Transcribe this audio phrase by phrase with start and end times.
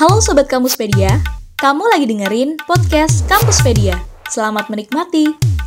[0.00, 1.20] Halo Sobat Kampuspedia,
[1.60, 4.00] kamu lagi dengerin podcast Kampuspedia.
[4.32, 5.59] Selamat menikmati.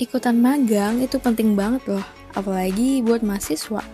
[0.00, 3.84] Ikutan magang itu penting banget loh, apalagi buat mahasiswa.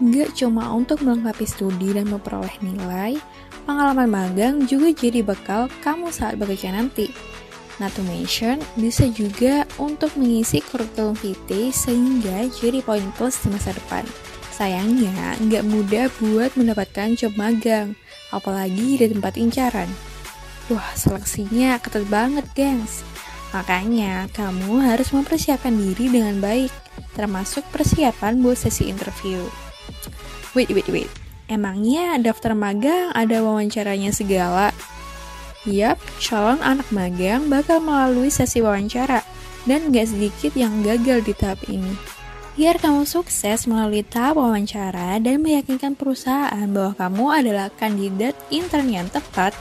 [0.00, 3.20] Nggak cuma untuk melengkapi studi dan memperoleh nilai,
[3.68, 7.12] pengalaman magang juga jadi bekal kamu saat bekerja nanti.
[7.76, 13.76] Not to mention, bisa juga untuk mengisi kurikulum vitae sehingga jadi poin plus di masa
[13.76, 14.08] depan.
[14.56, 17.92] Sayangnya, nggak mudah buat mendapatkan job magang,
[18.32, 19.92] apalagi di tempat incaran.
[20.72, 23.04] Wah, seleksinya ketat banget, gengs.
[23.56, 26.68] Makanya, kamu harus mempersiapkan diri dengan baik,
[27.16, 29.40] termasuk persiapan buat sesi interview.
[30.52, 31.08] Wait, wait, wait.
[31.48, 34.76] Emangnya daftar magang ada wawancaranya segala?
[35.64, 39.24] Yap, calon anak magang bakal melalui sesi wawancara,
[39.64, 41.96] dan gak sedikit yang gagal di tahap ini.
[42.60, 49.08] Biar kamu sukses melalui tahap wawancara dan meyakinkan perusahaan bahwa kamu adalah kandidat intern yang
[49.08, 49.56] tepat,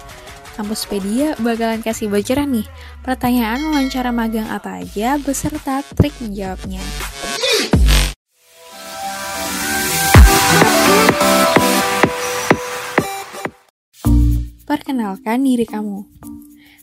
[0.56, 2.68] Kampuspedia bakalan kasih bocoran nih,
[3.04, 6.80] pertanyaan wawancara magang apa aja beserta trik menjawabnya.
[14.64, 16.08] Perkenalkan diri kamu.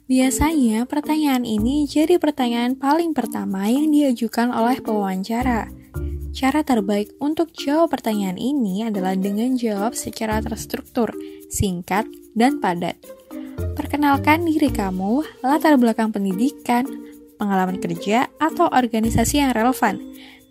[0.05, 5.73] Biasanya pertanyaan ini jadi pertanyaan paling pertama yang diajukan oleh pewawancara.
[6.36, 11.17] Cara terbaik untuk jawab pertanyaan ini adalah dengan jawab secara terstruktur,
[11.48, 12.05] singkat,
[12.36, 13.22] dan padat.
[13.73, 16.84] Perkenalkan diri kamu, latar belakang pendidikan,
[17.41, 19.97] pengalaman kerja, atau organisasi yang relevan.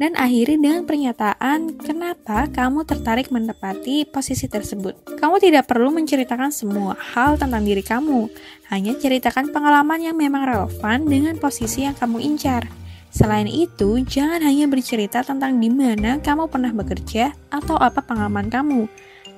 [0.02, 5.22] Dan akhiri dengan pernyataan kenapa kamu tertarik menepati posisi tersebut.
[5.22, 8.26] Kamu tidak perlu menceritakan semua hal tentang diri kamu,
[8.74, 12.66] hanya ceritakan pengalaman yang memang relevan dengan posisi yang kamu incar.
[13.14, 18.90] Selain itu, jangan hanya bercerita tentang di mana kamu pernah bekerja atau apa pengalaman kamu,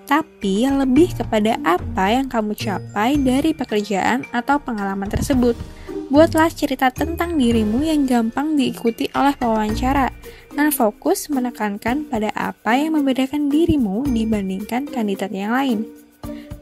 [0.06, 5.56] tapi lebih kepada apa yang kamu capai dari pekerjaan atau pengalaman tersebut.
[6.14, 10.14] Buatlah cerita tentang dirimu yang gampang diikuti oleh pewawancara,
[10.53, 15.90] dan fokus menekankan pada apa yang membedakan dirimu dibandingkan kandidat yang lain.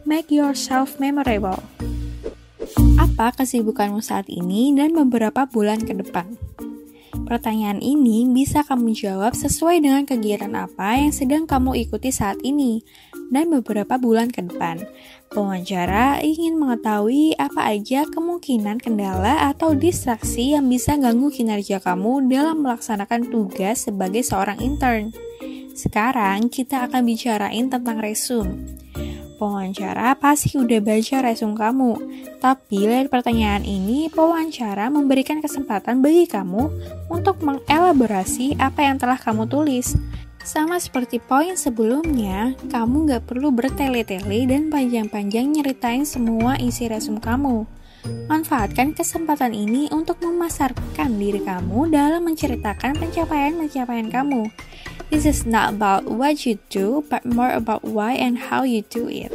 [0.07, 1.59] Make yourself memorable.
[2.95, 6.37] Apa kesibukanmu saat ini dan beberapa bulan ke depan?
[7.27, 12.83] Pertanyaan ini bisa kamu jawab sesuai dengan kegiatan apa yang sedang kamu ikuti saat ini
[13.31, 14.83] dan beberapa bulan ke depan.
[15.31, 22.67] Pewawancara ingin mengetahui apa aja kemungkinan kendala atau distraksi yang bisa ganggu kinerja kamu dalam
[22.67, 25.15] melaksanakan tugas sebagai seorang intern.
[25.71, 28.67] Sekarang kita akan bicarain tentang resume.
[29.41, 31.91] Pewawancara pasti udah baca resume kamu,
[32.37, 36.69] tapi dari pertanyaan ini, pewawancara memberikan kesempatan bagi kamu
[37.09, 39.97] untuk mengelaborasi apa yang telah kamu tulis.
[40.41, 47.69] Sama seperti poin sebelumnya, kamu gak perlu bertele-tele dan panjang-panjang nyeritain semua isi resume kamu.
[48.25, 54.49] Manfaatkan kesempatan ini untuk memasarkan diri kamu dalam menceritakan pencapaian-pencapaian kamu.
[55.13, 59.05] This is not about what you do, but more about why and how you do
[59.05, 59.29] it.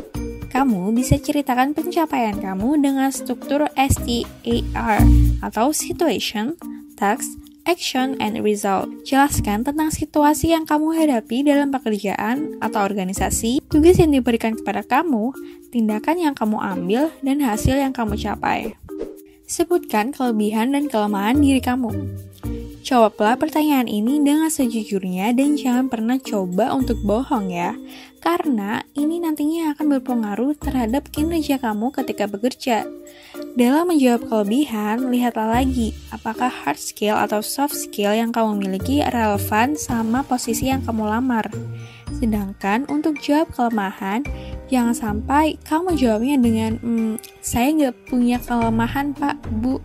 [0.50, 5.04] Kamu bisa ceritakan pencapaian kamu dengan struktur STAR
[5.44, 6.56] atau Situation,
[6.96, 7.28] Task,
[7.66, 8.88] action, and result.
[9.02, 15.34] Jelaskan tentang situasi yang kamu hadapi dalam pekerjaan atau organisasi, tugas yang diberikan kepada kamu,
[15.74, 18.78] tindakan yang kamu ambil, dan hasil yang kamu capai.
[19.44, 21.92] Sebutkan kelebihan dan kelemahan diri kamu.
[22.86, 27.74] Jawablah pertanyaan ini dengan sejujurnya dan jangan pernah coba untuk bohong ya,
[28.22, 32.86] karena ini nantinya akan berpengaruh terhadap kinerja kamu ketika bekerja.
[33.56, 39.80] Dalam menjawab kelebihan, lihatlah lagi apakah hard skill atau soft skill yang kamu miliki relevan
[39.80, 41.48] sama posisi yang kamu lamar.
[42.20, 44.28] Sedangkan untuk jawab kelemahan,
[44.68, 49.80] jangan sampai kamu jawabnya dengan, hmm, saya nggak punya kelemahan pak, bu,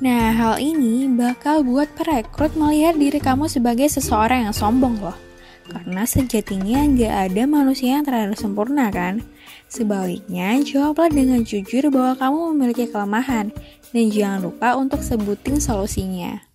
[0.00, 5.25] Nah, hal ini bakal buat perekrut melihat diri kamu sebagai seseorang yang sombong loh.
[5.66, 9.22] Karena sejatinya nggak ada manusia yang terlalu sempurna kan?
[9.66, 13.50] Sebaliknya, jawablah dengan jujur bahwa kamu memiliki kelemahan
[13.90, 16.46] dan jangan lupa untuk sebutin solusinya.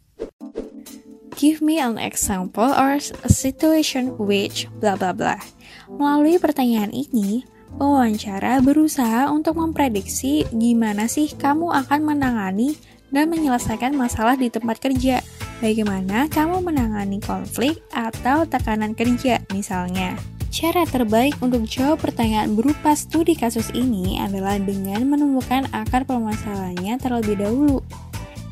[1.35, 5.41] Give me an example or a situation which bla bla bla.
[5.89, 7.43] Melalui pertanyaan ini,
[7.75, 12.77] pewawancara berusaha untuk memprediksi gimana sih kamu akan menangani
[13.11, 15.21] dan menyelesaikan masalah di tempat kerja.
[15.61, 20.17] bagaimana kamu menangani konflik atau tekanan kerja misalnya.
[20.51, 27.39] Cara terbaik untuk jawab pertanyaan berupa studi kasus ini adalah dengan menemukan akar permasalahannya terlebih
[27.39, 27.79] dahulu.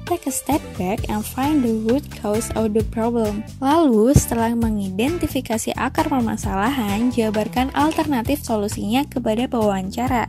[0.08, 3.46] Take a step back and find the root cause of the problem.
[3.62, 10.26] Lalu, setelah mengidentifikasi akar permasalahan, jabarkan alternatif solusinya kepada pewawancara.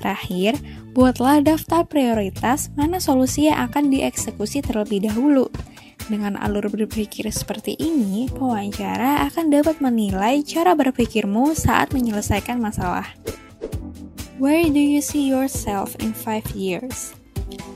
[0.00, 0.56] Terakhir,
[0.90, 5.46] buatlah daftar prioritas mana solusi yang akan dieksekusi terlebih dahulu.
[6.10, 13.06] Dengan alur berpikir seperti ini, pewawancara akan dapat menilai cara berpikirmu saat menyelesaikan masalah.
[14.42, 17.14] Where do you see yourself in five years?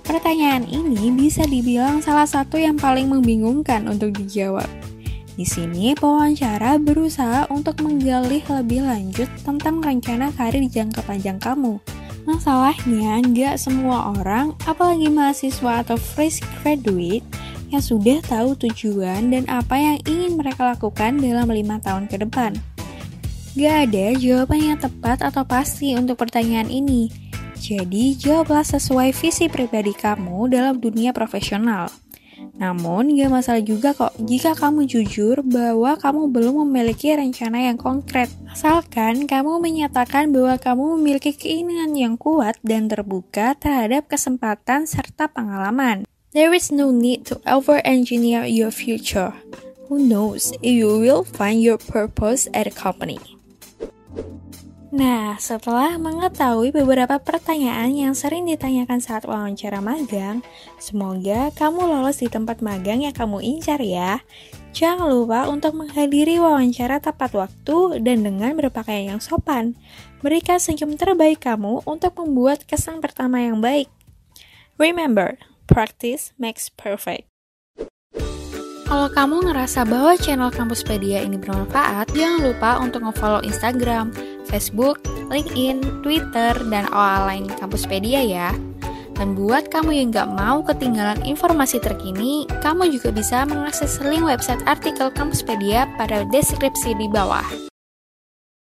[0.02, 4.66] Pertanyaan ini bisa dibilang salah satu yang paling membingungkan untuk dijawab.
[5.34, 11.82] Di sini, pewawancara berusaha untuk menggali lebih lanjut tentang rencana karir jangka panjang kamu.
[12.24, 17.24] Masalahnya, nggak semua orang, apalagi mahasiswa atau fresh graduate,
[17.68, 22.56] yang sudah tahu tujuan dan apa yang ingin mereka lakukan dalam lima tahun ke depan.
[23.54, 27.12] Gak ada jawaban yang tepat atau pasti untuk pertanyaan ini,
[27.64, 31.88] jadi, jawablah sesuai visi pribadi kamu dalam dunia profesional.
[32.54, 38.30] Namun, gak masalah juga kok jika kamu jujur bahwa kamu belum memiliki rencana yang konkret.
[38.46, 46.06] Asalkan kamu menyatakan bahwa kamu memiliki keinginan yang kuat dan terbuka terhadap kesempatan serta pengalaman.
[46.30, 49.34] There is no need to over-engineer your future.
[49.90, 53.33] Who knows if you will find your purpose at a company.
[54.94, 60.38] Nah, setelah mengetahui beberapa pertanyaan yang sering ditanyakan saat wawancara magang,
[60.78, 64.22] semoga kamu lolos di tempat magang yang kamu incar ya.
[64.70, 69.74] Jangan lupa untuk menghadiri wawancara tepat waktu dan dengan berpakaian yang sopan.
[70.22, 73.90] Berikan senyum terbaik kamu untuk membuat kesan pertama yang baik.
[74.78, 77.33] Remember, practice makes perfect.
[78.84, 84.12] Kalau kamu ngerasa bahwa channel Kampuspedia ini bermanfaat, jangan lupa untuk nge-follow Instagram,
[84.44, 85.00] Facebook,
[85.32, 88.52] LinkedIn, Twitter, dan OA lain Kampuspedia ya.
[89.14, 94.60] Dan buat kamu yang nggak mau ketinggalan informasi terkini, kamu juga bisa mengakses link website
[94.68, 97.73] artikel Kampuspedia pada deskripsi di bawah.